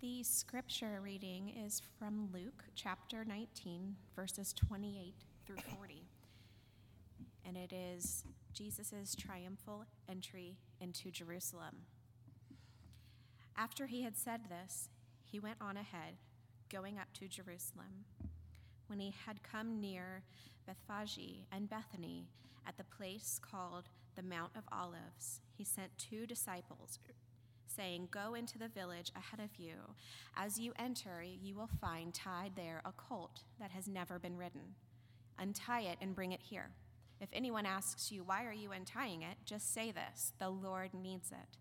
[0.00, 5.12] The scripture reading is from Luke chapter 19, verses 28
[5.44, 6.04] through 40.
[7.44, 8.22] And it is
[8.52, 11.78] Jesus' triumphal entry into Jerusalem.
[13.56, 14.88] After he had said this,
[15.24, 16.18] he went on ahead,
[16.70, 18.04] going up to Jerusalem.
[18.86, 20.22] When he had come near
[20.64, 22.28] Bethphage and Bethany
[22.68, 27.00] at the place called the Mount of Olives, he sent two disciples
[27.74, 29.74] saying, Go into the village ahead of you.
[30.36, 34.74] As you enter, you will find tied there a colt that has never been ridden.
[35.38, 36.70] Untie it and bring it here.
[37.20, 39.36] If anyone asks you, Why are you untying it?
[39.44, 41.58] just say this The Lord needs it.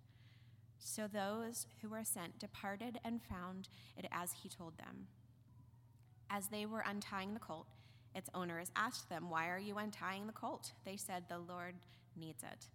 [0.79, 5.07] So those who were sent departed and found it as he told them.
[6.29, 7.67] As they were untying the colt,
[8.15, 10.71] its owners asked them, Why are you untying the colt?
[10.85, 11.75] They said, The Lord
[12.15, 12.65] needs it.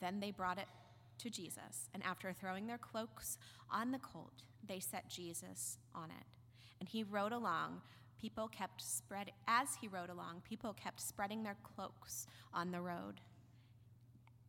[0.00, 0.66] Then they brought it
[1.22, 3.38] to Jesus, and after throwing their cloaks
[3.70, 6.26] on the colt, they set Jesus on it.
[6.80, 7.80] And he rode along.
[8.20, 13.20] People kept spread as he rode along, people kept spreading their cloaks on the road.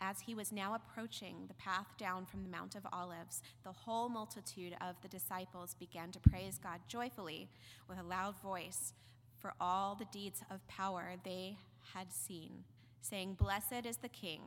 [0.02, 4.10] As he was now approaching the path down from the Mount of Olives, the whole
[4.10, 7.48] multitude of the disciples began to praise God joyfully
[7.88, 8.94] with a loud voice
[9.38, 11.58] for all the deeds of power they
[11.94, 12.64] had seen,
[13.02, 14.42] saying, Blessed is the King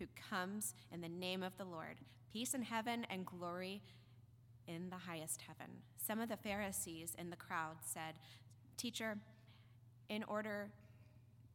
[0.00, 1.98] who comes in the name of the Lord.
[2.32, 3.82] Peace in heaven and glory
[4.66, 5.70] in the highest heaven.
[5.96, 8.14] Some of the Pharisees in the crowd said,
[8.76, 9.18] Teacher,
[10.08, 10.70] in order,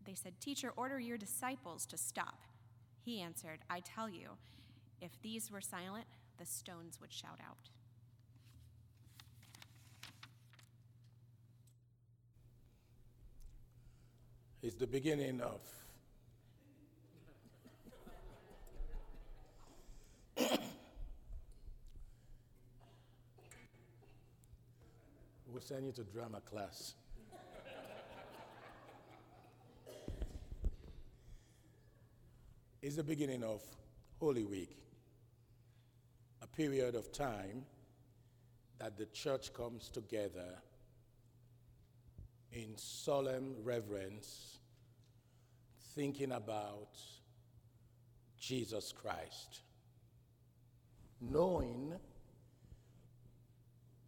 [0.05, 2.43] they said, Teacher, order your disciples to stop.
[3.01, 4.29] He answered, I tell you,
[5.01, 6.05] if these were silent,
[6.38, 7.69] the stones would shout out.
[14.61, 15.61] It's the beginning of
[25.67, 26.94] send you to drama class.
[32.84, 33.63] it's the beginning of
[34.19, 34.78] Holy Week,
[36.44, 37.66] a period of time
[38.78, 40.53] that the church comes together
[42.51, 44.59] in solemn reverence,
[45.95, 47.00] thinking about
[48.38, 49.61] Jesus Christ,
[51.19, 51.95] knowing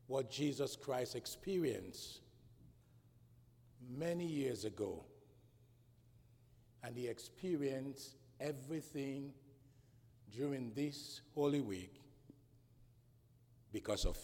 [0.08, 2.22] what Jesus Christ experienced
[3.98, 5.04] many years ago.
[6.84, 9.34] And he experienced everything
[10.32, 12.02] during this Holy Week
[13.72, 14.18] because of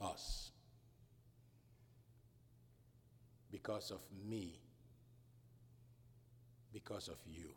[0.00, 0.50] us,
[3.50, 4.58] because of me,
[6.72, 7.50] because of you.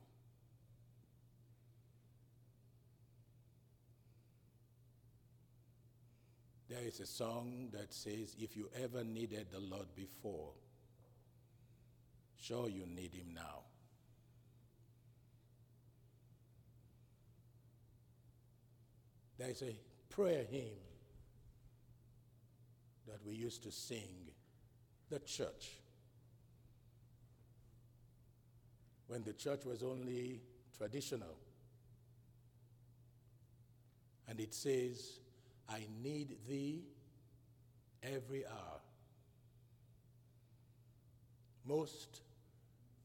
[6.69, 10.51] There is a song that says, If you ever needed the Lord before,
[12.41, 13.61] sure you need him now.
[19.37, 19.75] There is a
[20.09, 20.79] prayer hymn
[23.07, 24.31] that we used to sing,
[25.09, 25.71] the church.
[29.07, 30.41] When the church was only
[30.77, 31.37] traditional.
[34.27, 35.19] And it says,
[35.69, 36.83] I need thee
[38.03, 38.79] every hour.
[41.65, 42.21] Most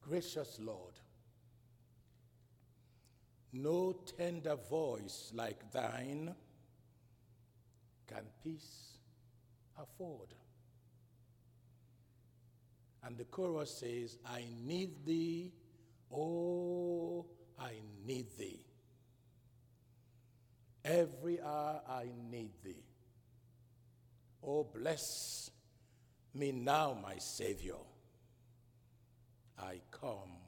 [0.00, 0.94] gracious Lord,
[3.52, 6.34] no tender voice like thine
[8.06, 8.98] can peace
[9.76, 10.28] afford.
[13.04, 15.52] And the chorus says, I need thee,
[16.14, 17.26] oh,
[17.58, 17.72] I
[18.06, 18.64] need thee.
[20.84, 22.84] Every hour I need thee.
[24.44, 25.50] Oh, bless
[26.34, 27.76] me now, my Savior.
[29.58, 30.38] I come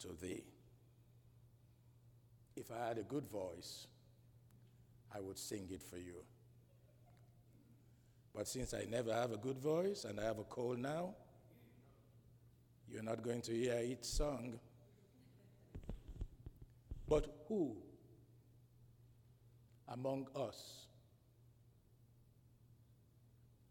[0.00, 0.44] to thee.
[2.56, 3.86] If I had a good voice,
[5.14, 6.22] I would sing it for you.
[8.34, 11.14] But since I never have a good voice and I have a cold now,
[12.90, 14.58] you're not going to hear it sung.
[17.08, 17.76] But who
[19.88, 20.86] among us,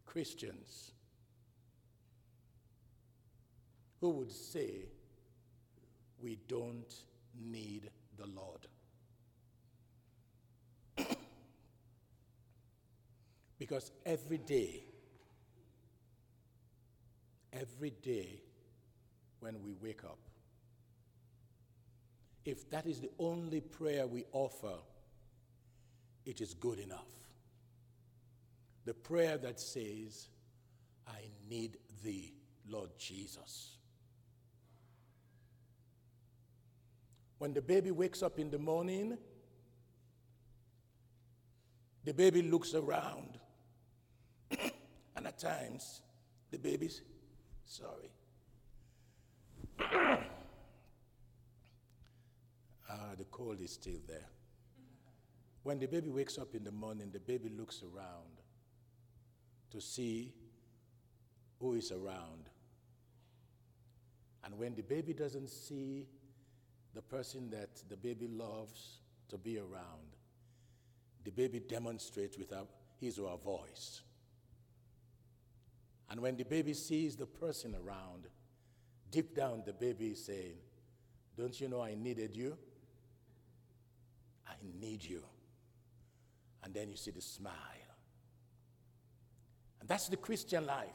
[0.06, 0.92] Christians,
[4.00, 4.86] who would say
[6.22, 6.94] we don't
[7.38, 8.68] need the Lord?
[13.60, 14.84] because every day,
[17.52, 18.40] every day
[19.40, 20.20] when we wake up,
[22.46, 24.76] if that is the only prayer we offer,
[26.26, 27.08] it is good enough.
[28.86, 30.28] the prayer that says,
[31.08, 32.34] I need thee,
[32.70, 33.78] Lord Jesus.
[37.40, 39.18] When the baby wakes up in the morning,
[42.04, 43.40] the baby looks around.
[45.16, 46.02] and at times,
[46.52, 47.02] the baby's
[47.66, 48.12] sorry.
[52.90, 54.30] ah, the cold is still there.
[55.66, 58.40] When the baby wakes up in the morning, the baby looks around
[59.72, 60.32] to see
[61.60, 62.52] who is around.
[64.44, 66.06] And when the baby doesn't see
[66.94, 70.14] the person that the baby loves to be around,
[71.24, 72.54] the baby demonstrates with
[73.02, 74.04] his or her voice.
[76.12, 78.28] And when the baby sees the person around,
[79.10, 80.58] deep down the baby is saying,
[81.36, 82.56] Don't you know I needed you?
[84.48, 85.24] I need you.
[86.66, 87.54] And then you see the smile.
[89.80, 90.90] And that's the Christian life.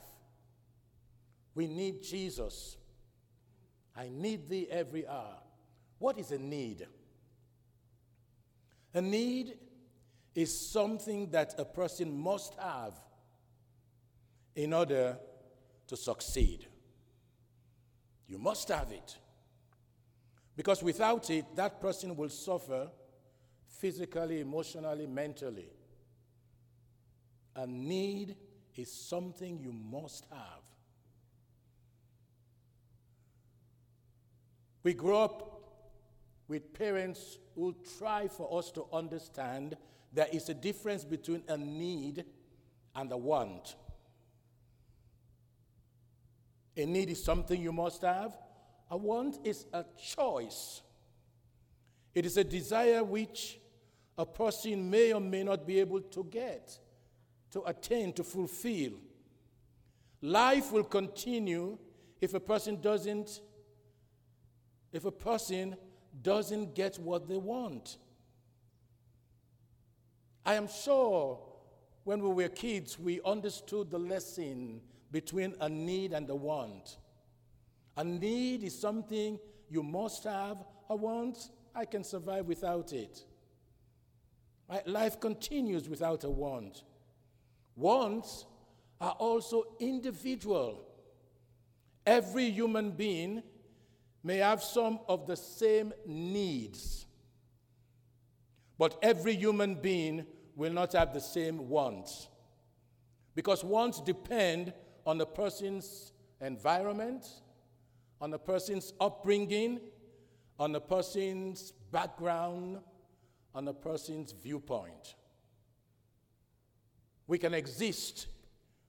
[1.55, 2.77] We need Jesus.
[3.97, 5.39] I need thee every hour.
[5.99, 6.87] What is a need?
[8.93, 9.59] A need
[10.35, 12.95] is something that a person must have
[14.57, 15.17] in order
[15.87, 16.67] to succeed.
[18.27, 19.17] You must have it.
[20.57, 22.89] Because without it, that person will suffer
[23.79, 25.71] physically, emotionally, mentally.
[27.57, 28.37] A need
[28.77, 30.63] is something you must have.
[34.83, 35.61] We grow up
[36.49, 39.77] with parents who try for us to understand
[40.13, 42.25] there is a difference between a need
[42.97, 43.77] and a want.
[46.77, 48.37] A need is something you must have,
[48.91, 50.83] a want is a choice.
[52.15, 53.60] It is a desire which
[54.21, 56.79] a person may or may not be able to get,
[57.51, 58.93] to attain, to fulfill.
[60.21, 61.79] Life will continue
[62.21, 63.41] if a person doesn't
[64.93, 65.75] if a person
[66.21, 67.97] doesn't get what they want.
[70.45, 71.41] I am sure
[72.05, 74.83] when we were kids, we understood the lesson
[75.13, 76.99] between a need and a want.
[77.97, 79.39] A need is something
[79.71, 80.59] you must have,
[80.91, 83.25] a want, I can survive without it.
[84.71, 84.87] Right?
[84.87, 86.85] Life continues without a want.
[87.75, 88.47] Wants
[89.01, 90.87] are also individual.
[92.07, 93.43] Every human being
[94.23, 97.07] may have some of the same needs.
[98.79, 100.25] But every human being
[100.55, 102.29] will not have the same wants.
[103.35, 104.73] Because wants depend
[105.05, 107.27] on the person's environment,
[108.21, 109.81] on the person's upbringing,
[110.59, 112.79] on the person's background,
[113.55, 115.15] on a person's viewpoint.
[117.27, 118.27] We can exist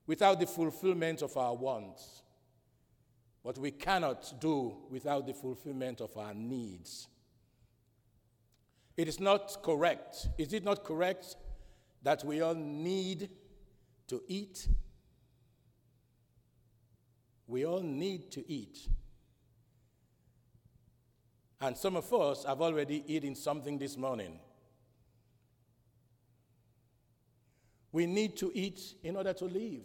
[0.08, 2.22] without the fulfillment of our wants.
[3.44, 7.08] but we cannot do without the fulfillment of our needs.
[8.98, 10.28] It is not correct.
[10.38, 11.38] Is it not correct
[12.04, 13.30] that we all need
[14.08, 14.68] to eat?
[17.48, 18.88] We all need to eat.
[21.60, 24.40] And some of us have already eaten something this morning.
[27.92, 29.82] We need to eat in order to live.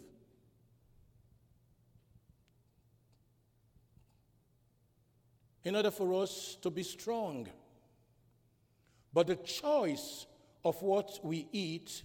[5.67, 7.45] in order for us to be strong.
[9.11, 10.25] But the choice
[10.63, 12.03] of what we eat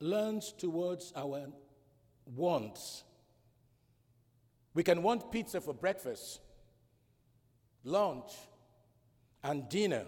[0.00, 1.48] learns towards our
[2.24, 3.04] wants.
[4.72, 6.40] We can want pizza for breakfast,
[7.84, 8.32] lunch,
[9.42, 10.04] and dinner.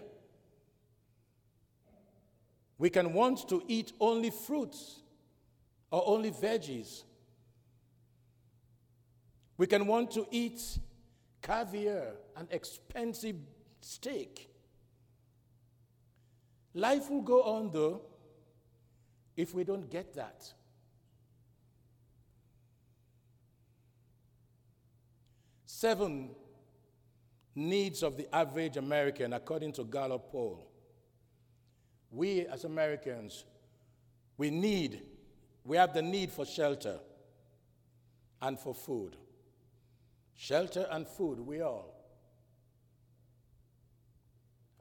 [2.78, 5.00] We can want to eat only fruits
[5.90, 7.02] or only veggies.
[9.56, 10.61] We can want to eat
[11.42, 13.37] caviar and expensive
[13.80, 14.50] steak.
[16.75, 18.02] Life will go on though
[19.37, 20.52] if we don't get that.
[25.64, 26.30] Seven
[27.59, 30.71] needs of the average American, according to Gallup poll.
[32.11, 33.45] We as Americans,
[34.37, 35.03] we need
[35.69, 36.99] we have the need for shelter
[38.41, 39.17] and for food.
[40.35, 41.95] Shelter and food, we all.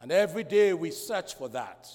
[0.02, 1.90] And every day we search for that.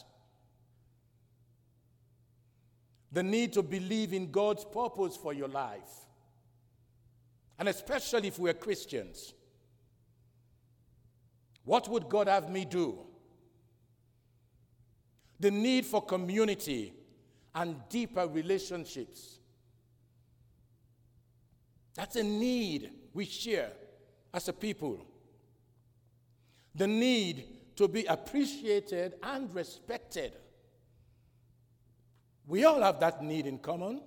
[3.12, 6.06] The need to believe in God's purpose for your life.
[7.58, 9.32] And especially if we're Christians.
[11.64, 12.98] What would God have me do?
[15.42, 16.94] the need for community
[17.52, 19.40] and deeper relationships.
[21.94, 23.72] That's a need we share
[24.32, 25.04] as a people.
[26.76, 30.32] The need to be appreciated and respected.
[32.46, 34.00] We all have that need in common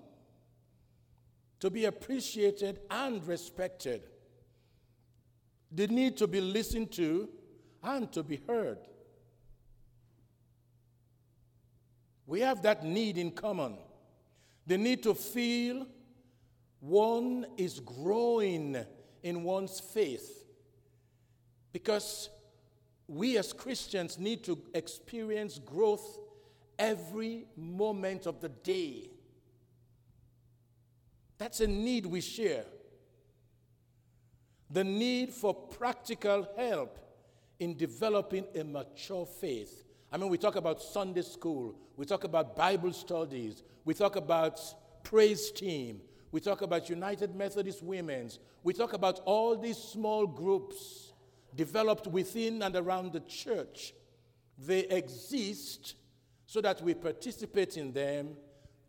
[1.59, 4.03] to be appreciated and respected.
[5.69, 7.27] The need to be listened to
[7.85, 8.79] and to be heard.
[12.27, 13.77] We have that need in common.
[14.65, 15.85] The need to feel
[16.79, 18.83] one is growing
[19.21, 20.43] in one's faith.
[21.71, 22.29] Because
[23.07, 26.17] we as Christians need to experience growth
[26.79, 29.09] every moment of the day.
[31.37, 32.65] That's a need we share.
[34.71, 37.04] The need for practical help
[37.59, 39.83] in developing a mature faith.
[40.11, 44.59] I mean, we talk about Sunday school, we talk about Bible studies, we talk about
[45.03, 51.13] praise team, we talk about United Methodist Women's, we talk about all these small groups
[51.55, 53.93] developed within and around the church.
[54.57, 55.95] They exist
[56.45, 58.35] so that we participate in them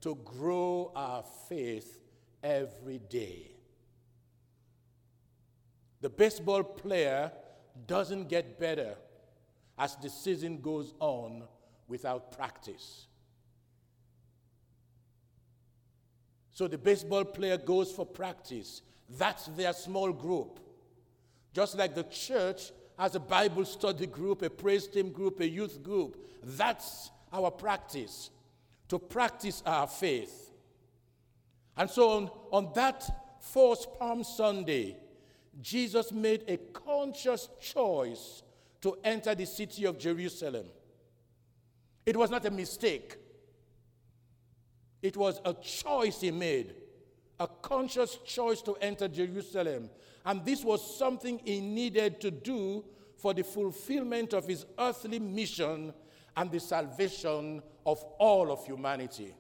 [0.01, 1.99] to grow our faith
[2.43, 3.53] every day.
[6.01, 7.33] The baseball player
[7.87, 8.95] doesn't get better
[9.79, 11.45] as the season goes on
[11.89, 13.07] without practice.
[16.53, 18.83] So the baseball player goes for practice.
[19.19, 20.59] That's their small group.
[21.53, 25.83] Just like the church has a Bible study group, a praise team group, a youth
[25.83, 26.17] group.
[26.43, 28.31] That's our practice,
[28.89, 30.51] to practice our faith.
[31.77, 33.05] And so on, on that
[33.43, 34.97] fourth Palm Sunday,
[35.61, 38.43] Jesus made a conscious choice
[38.83, 40.67] to enter the city of Jerusalem.
[42.05, 43.17] It was not a mistake,
[45.03, 46.75] it was a choice he made,
[47.39, 49.91] a conscious choice to enter Jerusalem.
[50.25, 52.85] And this was something he needed to do
[53.17, 55.93] for the fulfillment of his earthly mission
[56.37, 59.35] and the salvation of all of humanity.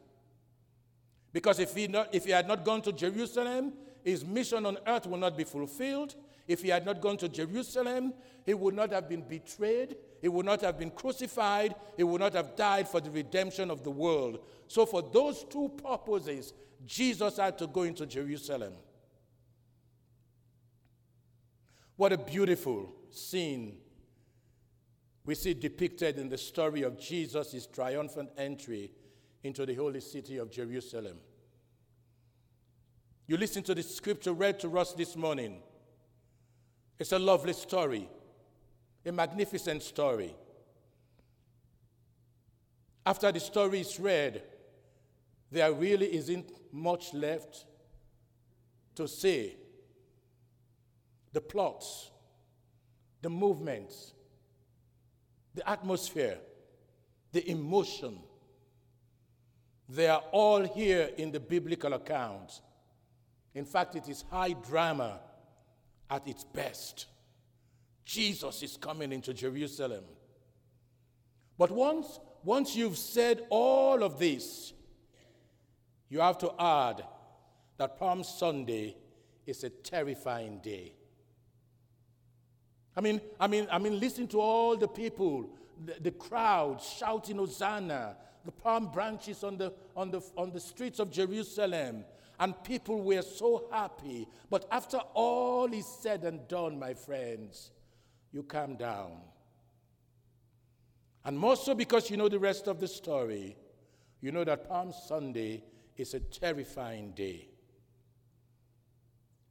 [1.32, 3.74] Because if he, not, if he had not gone to Jerusalem,
[4.06, 6.14] his mission on earth would not be fulfilled.
[6.46, 10.46] If he had not gone to Jerusalem, he would not have been betrayed, he would
[10.46, 14.38] not have been crucified, he would not have died for the redemption of the world.
[14.68, 18.74] So, for those two purposes, Jesus had to go into Jerusalem.
[21.96, 23.78] What a beautiful scene
[25.24, 28.92] we see depicted in the story of Jesus' triumphant entry
[29.42, 31.18] into the holy city of Jerusalem.
[33.26, 35.60] You listen to the scripture read to us this morning.
[36.98, 38.08] It's a lovely story,
[39.04, 40.34] a magnificent story.
[43.04, 44.42] After the story is read,
[45.50, 47.64] there really isn't much left
[48.94, 49.56] to say.
[51.32, 52.10] The plots,
[53.22, 54.12] the movements,
[55.54, 56.38] the atmosphere,
[57.32, 58.18] the emotion,
[59.88, 62.60] they are all here in the biblical account.
[63.56, 65.18] In fact, it is high drama
[66.10, 67.06] at its best.
[68.04, 70.04] Jesus is coming into Jerusalem.
[71.56, 74.74] But once, once you've said all of this,
[76.10, 77.02] you have to add
[77.78, 78.94] that Palm Sunday
[79.46, 80.92] is a terrifying day.
[82.94, 85.48] I mean, I mean, I mean, listen to all the people,
[85.82, 90.98] the, the crowd shouting Hosanna, the palm branches on the, on, the, on the streets
[90.98, 92.04] of Jerusalem,
[92.38, 94.28] and people were so happy.
[94.50, 97.70] But after all is said and done, my friends,
[98.32, 99.12] you calm down.
[101.24, 103.56] And more so because you know the rest of the story,
[104.20, 105.64] you know that Palm Sunday
[105.96, 107.48] is a terrifying day.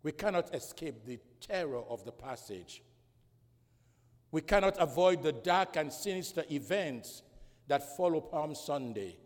[0.04, 2.84] We cannot escape the terror of the passage.
[4.32, 7.24] We cannot avoid the dark and sinister events
[7.68, 9.18] that follow Palm Sunday.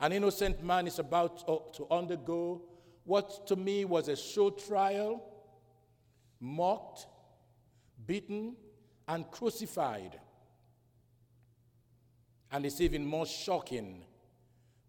[0.00, 2.62] An innocent man is about to undergo
[3.04, 5.22] what to me was a show trial,
[6.40, 7.06] mocked,
[8.06, 8.54] beaten,
[9.08, 10.20] and crucified.
[12.52, 14.04] And it's even more shocking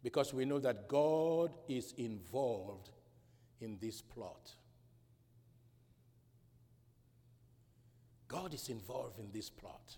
[0.04, 2.90] because we know that God is involved
[3.60, 4.52] in this plot.
[8.28, 9.98] God is involved in this plot.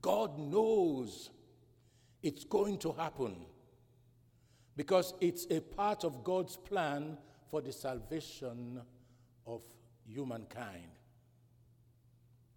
[0.00, 1.30] God knows
[2.22, 3.36] it's going to happen
[4.76, 7.16] because it's a part of God's plan
[7.50, 8.80] for the salvation
[9.46, 9.62] of
[10.06, 10.90] humankind.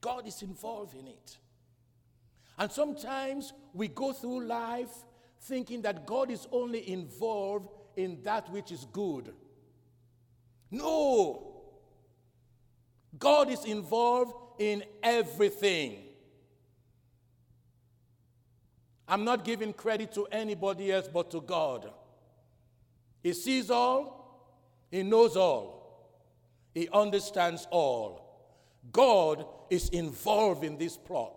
[0.01, 1.37] God is involved in it.
[2.57, 4.91] And sometimes we go through life
[5.41, 9.33] thinking that God is only involved in that which is good.
[10.69, 11.53] No!
[13.17, 15.97] God is involved in everything.
[19.07, 21.91] I'm not giving credit to anybody else but to God.
[23.21, 24.49] He sees all,
[24.91, 26.19] He knows all,
[26.73, 28.23] He understands all.
[28.91, 31.33] God is involved in this plot.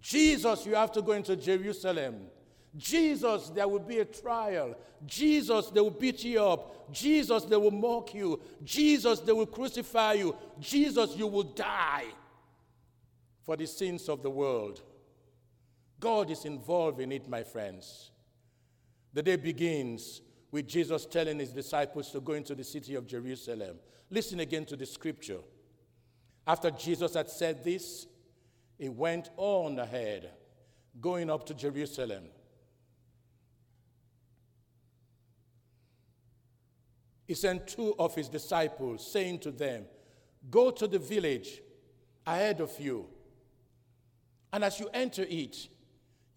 [0.00, 2.26] Jesus, you have to go into Jerusalem.
[2.76, 4.76] Jesus, there will be a trial.
[5.04, 6.92] Jesus, they will beat you up.
[6.92, 8.40] Jesus, they will mock you.
[8.64, 10.36] Jesus, they will crucify you.
[10.60, 12.04] Jesus, you will die
[13.42, 14.82] for the sins of the world.
[16.00, 18.10] God is involved in it, my friends.
[19.12, 23.76] The day begins with Jesus telling his disciples to go into the city of Jerusalem.
[24.08, 25.40] Listen again to the scripture.
[26.46, 28.06] After Jesus had said this,
[28.78, 30.30] he went on ahead,
[31.00, 32.24] going up to Jerusalem.
[37.28, 39.84] He sent two of his disciples, saying to them,
[40.50, 41.60] Go to the village
[42.26, 43.06] ahead of you,
[44.52, 45.68] and as you enter it,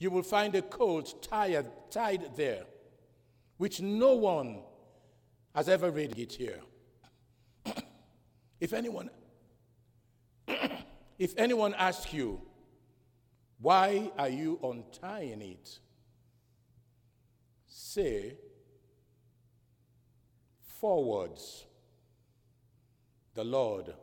[0.04, 2.64] you will find a colt tied, tied there,
[3.58, 4.60] which no one
[5.56, 6.60] has ever read it here.
[8.60, 9.10] if anyone
[11.18, 12.42] if anyone asks you,
[13.60, 15.80] why are you untying it?
[17.66, 18.36] Say,
[20.82, 21.66] forwards,
[23.36, 23.94] the Lord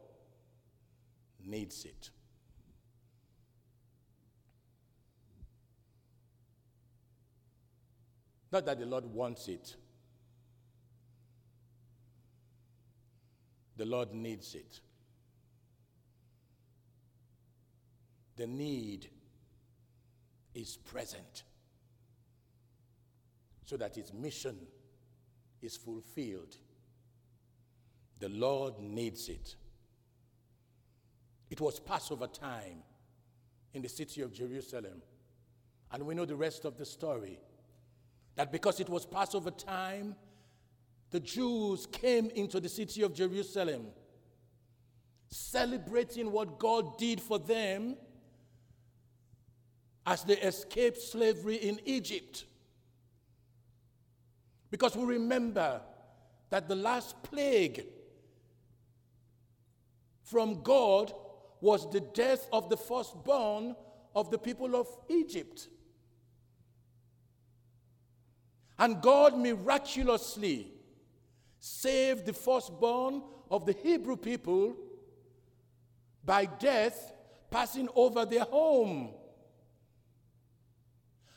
[1.44, 2.10] needs it.
[8.52, 9.76] Not that the Lord wants it.
[13.76, 14.80] The Lord needs it.
[18.36, 19.08] The need
[20.54, 21.44] is present
[23.64, 24.56] so that its mission
[25.62, 26.56] is fulfilled.
[28.18, 29.54] The Lord needs it.
[31.50, 32.82] It was Passover time
[33.72, 35.02] in the city of Jerusalem.
[35.92, 37.38] And we know the rest of the story
[38.40, 40.16] that because it was Passover time,
[41.10, 43.88] the Jews came into the city of Jerusalem
[45.28, 47.96] celebrating what God did for them
[50.06, 52.46] as they escaped slavery in Egypt.
[54.70, 55.82] Because we remember
[56.48, 57.84] that the last plague
[60.22, 61.12] from God
[61.60, 63.76] was the death of the firstborn
[64.14, 65.68] of the people of Egypt.
[68.80, 70.72] And God miraculously
[71.58, 74.74] saved the firstborn of the Hebrew people
[76.24, 77.12] by death
[77.50, 79.10] passing over their home.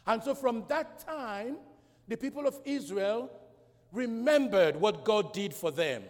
[0.07, 1.57] And so from that time,
[2.07, 3.29] the people of Israel
[3.91, 6.03] remembered what God did for them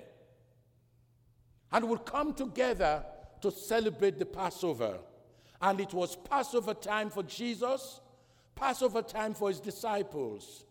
[1.71, 3.03] and would come together
[3.41, 4.99] to celebrate the Passover.
[5.59, 8.01] And it was Passover time for Jesus,
[8.53, 10.65] Passover time for his disciples.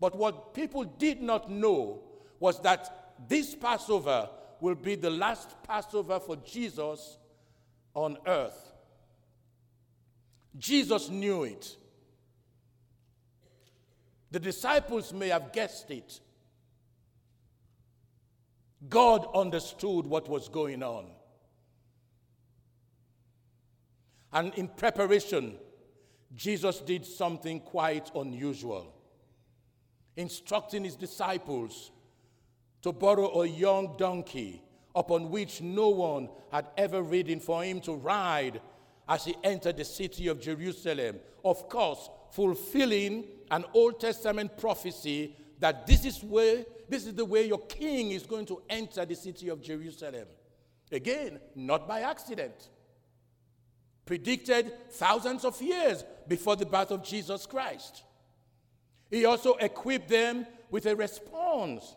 [0.00, 2.02] But what people did not know
[2.38, 4.28] was that this Passover
[4.60, 7.18] will be the last Passover for Jesus
[7.94, 8.72] on earth.
[10.56, 11.76] Jesus knew it.
[14.30, 16.20] The disciples may have guessed it.
[18.88, 21.06] God understood what was going on.
[24.32, 25.56] And in preparation,
[26.34, 28.97] Jesus did something quite unusual
[30.18, 31.92] instructing his disciples
[32.82, 34.60] to borrow a young donkey
[34.94, 38.60] upon which no one had ever ridden for him to ride
[39.08, 41.20] as he entered the city of Jerusalem.
[41.44, 47.46] Of course, fulfilling an Old Testament prophecy that this is where this is the way
[47.46, 50.26] your king is going to enter the city of Jerusalem.
[50.90, 52.70] Again, not by accident.
[54.04, 58.02] Predicted thousands of years before the birth of Jesus Christ.
[59.10, 61.96] He also equipped them with a response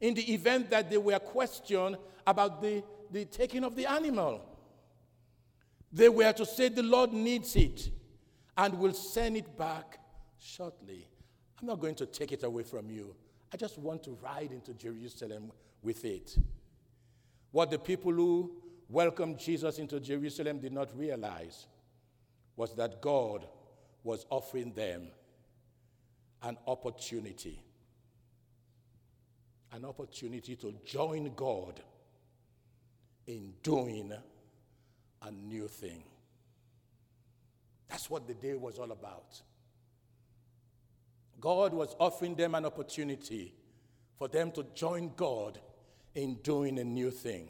[0.00, 4.40] in the event that they were questioned about the, the taking of the animal.
[5.92, 7.90] They were to say, The Lord needs it
[8.56, 9.98] and will send it back
[10.38, 11.08] shortly.
[11.60, 13.14] I'm not going to take it away from you.
[13.52, 16.36] I just want to ride into Jerusalem with it.
[17.52, 18.50] What the people who
[18.88, 21.66] welcomed Jesus into Jerusalem did not realize
[22.56, 23.46] was that God
[24.02, 25.08] was offering them
[26.44, 27.60] an opportunity.
[29.72, 31.80] An opportunity to join God
[33.26, 34.12] in doing
[35.22, 36.04] a new thing.
[37.88, 39.40] That's what the day was all about.
[41.40, 43.54] God was offering them an opportunity
[44.16, 45.58] for them to join God
[46.14, 47.48] in doing a new thing.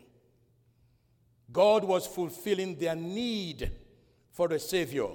[1.53, 3.71] God was fulfilling their need
[4.33, 5.09] for a Savior.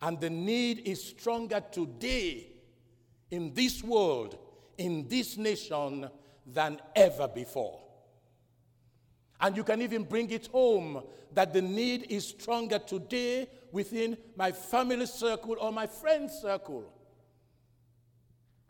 [0.00, 2.55] And the need is stronger today
[3.30, 4.38] in this world,
[4.78, 6.08] in this nation,
[6.46, 7.80] than ever before.
[9.40, 14.52] And you can even bring it home that the need is stronger today within my
[14.52, 16.92] family circle or my friend circle.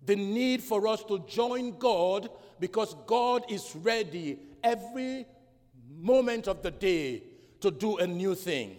[0.05, 5.27] The need for us to join God because God is ready every
[5.97, 7.23] moment of the day
[7.61, 8.77] to do a new thing.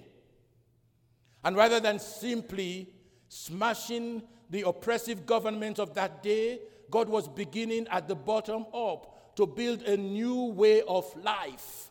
[1.43, 2.89] And rather than simply
[3.29, 9.45] smashing the oppressive government of that day, God was beginning at the bottom up to
[9.45, 11.89] build a new way of life.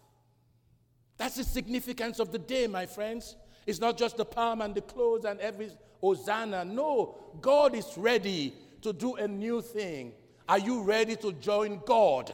[1.19, 3.37] That's the significance of the day, my friends.
[3.67, 6.65] It's not just the palm and the clothes and every hosanna.
[6.65, 10.13] No, God is ready to do a new thing.
[10.49, 12.33] Are you ready to join God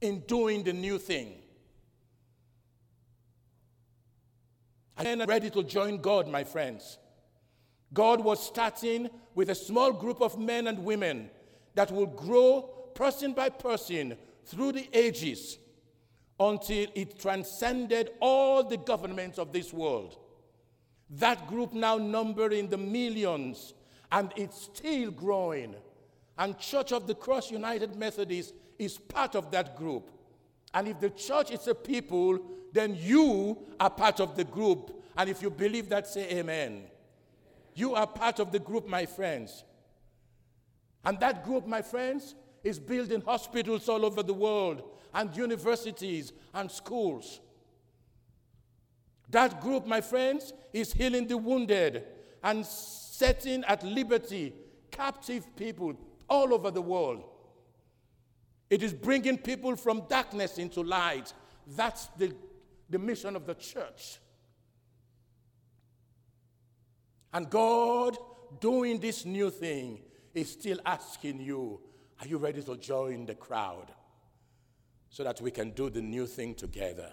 [0.00, 1.34] in doing the new thing?
[4.96, 6.98] I am ready to join God, my friends.
[7.92, 11.30] God was starting with a small group of men and women
[11.74, 12.62] that will grow
[12.94, 15.58] person by person through the ages
[16.38, 20.18] until it transcended all the governments of this world.
[21.10, 23.74] That group now number in the millions,
[24.10, 25.74] and it's still growing.
[26.38, 30.10] And Church of the Cross United Methodist is part of that group.
[30.74, 32.38] And if the church is a people,
[32.72, 35.02] then you are part of the group.
[35.16, 36.84] And if you believe that, say amen.
[37.76, 39.62] You are part of the group, my friends.
[41.04, 42.34] And that group, my friends,
[42.64, 44.82] is building hospitals all over the world
[45.14, 47.40] and universities and schools.
[49.28, 52.04] That group, my friends, is healing the wounded
[52.42, 54.54] and setting at liberty
[54.90, 55.94] captive people
[56.30, 57.24] all over the world.
[58.70, 61.34] It is bringing people from darkness into light.
[61.76, 62.34] That's the,
[62.88, 64.18] the mission of the church.
[67.36, 68.16] And God,
[68.60, 70.00] doing this new thing,
[70.32, 71.82] is still asking you,
[72.18, 73.92] are you ready to join the crowd
[75.10, 77.12] so that we can do the new thing together?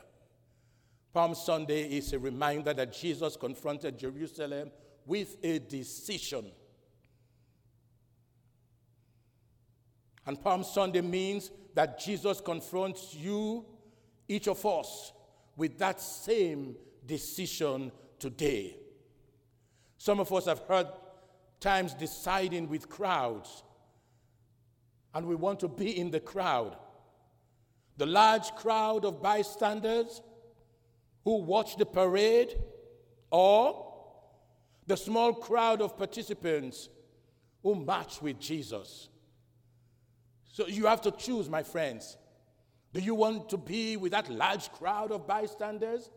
[1.13, 4.71] Palm Sunday is a reminder that Jesus confronted Jerusalem
[5.05, 6.45] with a decision.
[10.25, 13.65] And Palm Sunday means that Jesus confronts you,
[14.29, 15.11] each of us,
[15.57, 18.77] with that same decision today.
[20.03, 20.87] Some of us have heard
[21.61, 23.63] times deciding with crowds,
[25.13, 26.75] and we want to be in the crowd.
[27.95, 30.21] The large crowd of bystanders
[31.23, 32.53] who watch the parade,
[33.31, 33.93] or
[34.87, 36.89] the small crowd of participants
[37.61, 39.07] who march with Jesus.
[40.51, 42.17] So you have to choose, my friends.
[42.91, 46.09] Do you want to be with that large crowd of bystanders?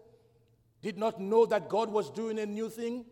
[0.82, 3.04] Did not know that God was doing a new thing?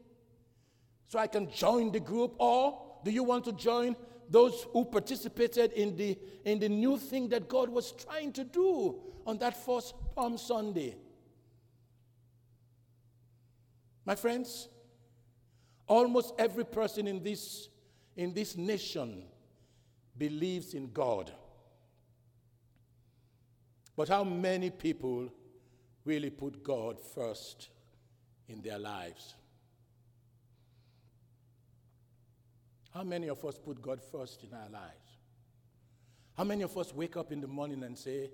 [1.09, 2.35] So I can join the group?
[2.39, 3.97] Or do you want to join
[4.29, 8.97] those who participated in the, in the new thing that God was trying to do
[9.27, 10.97] on that first Palm Sunday?
[14.05, 14.69] My friends,
[15.87, 17.69] almost every person in this,
[18.17, 19.25] in this nation
[20.17, 21.33] believes in God.
[23.97, 25.33] But how many people
[26.05, 27.69] really put God first
[28.49, 29.35] in their lives?
[32.95, 35.19] How many of us put God first in our lives?
[36.37, 38.31] How many of us wake up in the morning and say,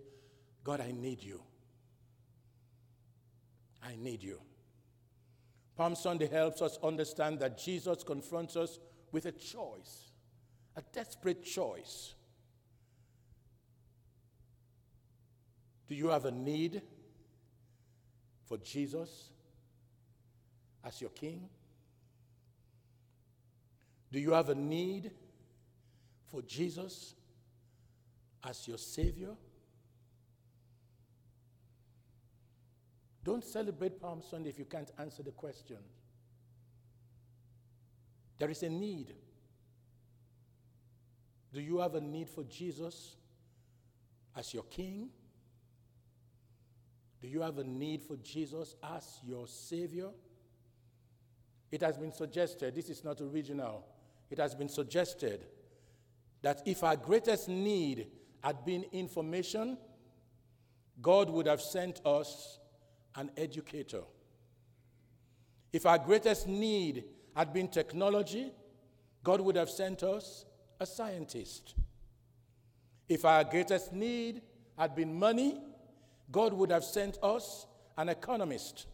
[0.63, 1.41] God, I need you?
[3.83, 4.39] I need you.
[5.77, 8.79] Palm Sunday helps us understand that Jesus confronts us
[9.13, 10.11] with a choice,
[10.77, 12.15] a desperate choice.
[15.89, 16.83] Do you have a need
[18.45, 19.31] for Jesus
[20.85, 21.49] as your King?
[24.13, 25.13] Do you have a need
[26.31, 27.15] for Jesus
[28.45, 29.37] as your Savior?
[33.23, 35.77] Don't celebrate Palm Sunday if you can't answer the question.
[38.39, 39.15] There is a need.
[41.53, 43.17] Do you have a need for Jesus
[44.35, 45.11] as your King?
[47.21, 50.09] Do you have a need for Jesus as your Savior?
[51.71, 53.85] It has been suggested, this is not original,
[54.31, 55.47] it has been suggested
[56.43, 58.07] that if our greatest need
[58.43, 59.77] had been information,
[61.03, 62.59] God would have sent us
[63.17, 64.03] an educator.
[65.73, 68.53] If our greatest need had been technology,
[69.23, 70.45] God would have sent us
[70.79, 71.75] a scientist.
[73.09, 74.43] If our greatest need
[74.79, 75.59] had been money,
[76.31, 77.67] God would have sent us
[77.99, 78.87] an economist.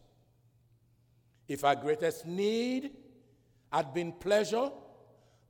[1.48, 2.90] If our greatest need
[3.72, 4.70] had been pleasure,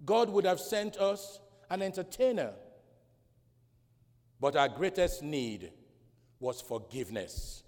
[0.04, 2.52] God would have sent us an entertainer.
[4.40, 5.72] But our greatest need
[6.38, 7.62] was forgiveness.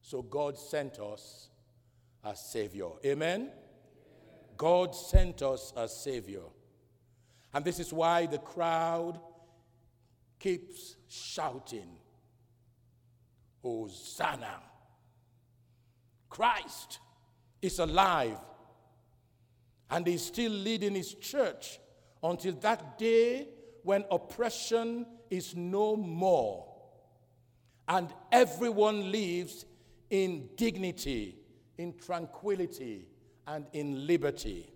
[0.00, 1.50] So God sent us
[2.24, 2.88] a Savior.
[3.04, 3.50] Amen?
[4.56, 6.42] God sent us a Savior.
[7.52, 9.20] And this is why the crowd
[10.38, 11.88] keeps shouting,
[13.62, 14.62] Hosanna!
[16.28, 17.00] Christ
[17.62, 18.38] is alive
[19.90, 21.78] and is still leading his church
[22.22, 23.48] until that day
[23.82, 26.66] when oppression is no more
[27.88, 29.64] and everyone lives
[30.10, 31.36] in dignity,
[31.78, 33.06] in tranquility,
[33.46, 34.72] and in liberty,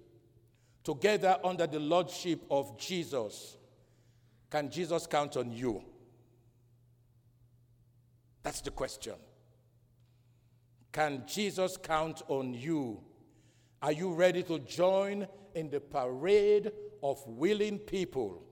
[0.85, 3.57] together under the lordship of Jesus.
[4.49, 5.83] Can Jesus count on you?
[8.43, 9.15] That's the question.
[10.93, 13.01] Can Jesus count on you?
[13.83, 16.71] Are you ready to join in the parade
[17.03, 18.43] of willing people?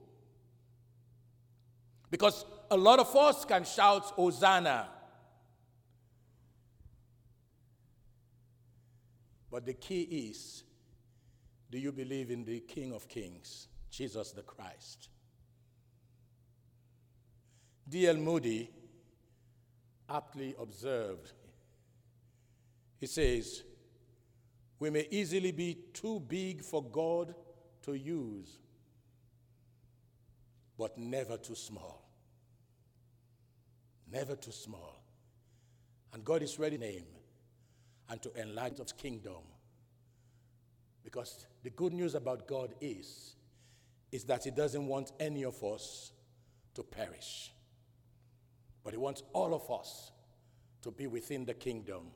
[2.09, 4.89] Because a lot of us can shout Hosanna.
[9.51, 10.63] But the key is
[11.71, 15.09] do you believe in the King of Kings, Jesus the Christ?
[17.87, 18.17] D.L.
[18.17, 18.69] Moody
[20.07, 21.33] aptly observed
[22.99, 23.63] he says,
[24.79, 27.35] We may easily be too big for God
[27.83, 28.57] to use,
[30.77, 32.09] but never too small.
[34.09, 35.03] Never too small.
[36.13, 37.05] And God is ready to name
[38.09, 39.43] and to enlarge His kingdom.
[41.03, 43.35] Because the good news about God is,
[44.11, 46.13] is that He doesn't want any of us
[46.73, 47.51] to perish.
[48.83, 50.11] But He wants all of us
[50.81, 52.11] to be within the kingdom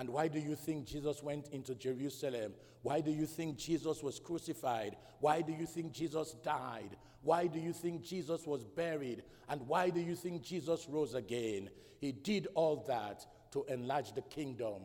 [0.00, 2.54] and why do you think Jesus went into Jerusalem?
[2.80, 4.96] Why do you think Jesus was crucified?
[5.18, 6.96] Why do you think Jesus died?
[7.20, 9.22] Why do you think Jesus was buried?
[9.50, 11.68] And why do you think Jesus rose again?
[11.98, 14.84] He did all that to enlarge the kingdom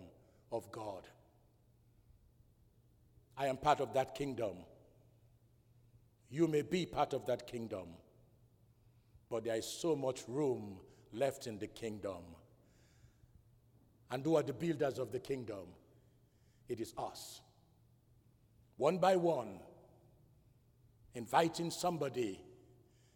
[0.52, 1.08] of God.
[3.38, 4.58] I am part of that kingdom.
[6.30, 7.88] You may be part of that kingdom,
[9.30, 10.76] but there is so much room
[11.14, 12.24] left in the kingdom
[14.12, 15.66] and who are the builders of the kingdom?
[16.68, 17.42] It is us.
[18.78, 19.60] One by one,
[21.14, 22.42] inviting somebody,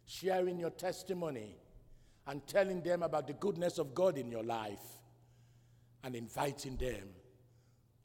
[0.06, 1.56] sharing your testimony,
[2.26, 4.98] and telling them about the goodness of God in your life,
[6.02, 7.08] and inviting them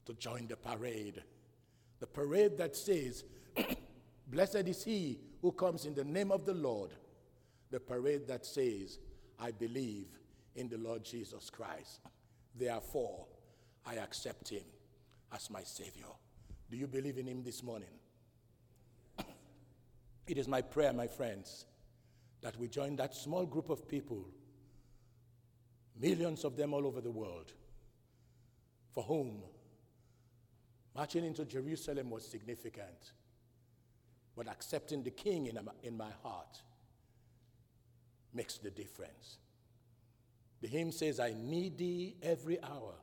[0.04, 1.22] to join the parade.
[2.00, 3.24] The parade that says,
[4.26, 6.90] Blessed is he who comes in the name of the Lord.
[7.70, 8.98] The parade that says,
[9.38, 10.06] I believe
[10.54, 12.00] in the Lord Jesus Christ.
[12.58, 13.26] Therefore,
[13.84, 14.64] I accept him
[15.32, 16.06] as my Savior.
[16.70, 17.94] Do you believe in him this morning?
[20.26, 21.66] it is my prayer, my friends,
[22.40, 24.26] that we join that small group of people,
[26.00, 27.52] millions of them all over the world,
[28.92, 29.42] for whom
[30.94, 33.12] marching into Jerusalem was significant,
[34.34, 36.62] but accepting the King in, in my heart
[38.32, 39.38] makes the difference.
[40.66, 42.94] The hymn says, I need thee every hour,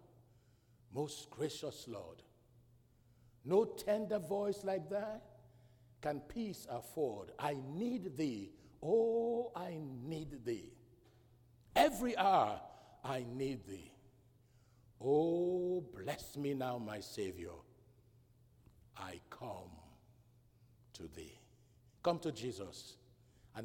[0.93, 2.21] most gracious Lord.
[3.45, 5.23] No tender voice like that
[6.01, 7.31] can peace afford.
[7.39, 8.51] I need thee.
[8.83, 10.73] Oh, I need thee.
[11.73, 12.59] Every hour
[13.01, 13.93] I need thee.
[14.99, 17.55] Oh, bless me now, my Savior.
[18.97, 19.71] I come
[20.95, 21.39] to thee.
[22.03, 22.97] Come to Jesus.